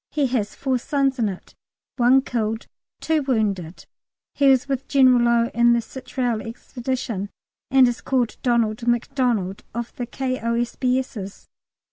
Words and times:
He 0.09 0.25
has 0.33 0.55
four 0.55 0.79
sons 0.79 1.19
in 1.19 1.29
it, 1.29 1.53
one 1.97 2.23
killed, 2.23 2.65
two 3.01 3.21
wounded. 3.21 3.85
He 4.33 4.47
was 4.47 4.67
with 4.67 4.87
General 4.87 5.21
Low 5.21 5.51
in 5.53 5.73
the 5.73 5.79
Chitral 5.79 6.41
Expedition, 6.41 7.29
and 7.69 7.87
is 7.87 8.01
called 8.01 8.37
Donald 8.41 8.87
Macdonald, 8.87 9.63
of 9.75 9.95
the 9.97 10.07
K.O.S.B.'s. 10.07 11.49